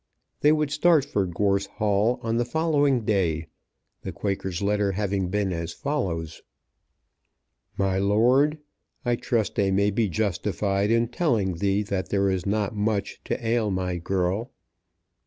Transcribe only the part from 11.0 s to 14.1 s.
telling thee that there is not much to ail my